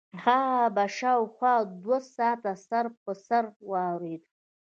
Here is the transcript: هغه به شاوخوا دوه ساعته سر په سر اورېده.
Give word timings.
هغه 0.23 0.67
به 0.75 0.85
شاوخوا 0.97 1.55
دوه 1.83 1.99
ساعته 2.15 2.53
سر 2.67 2.85
په 3.03 3.11
سر 3.25 3.43
اورېده. 3.65 4.27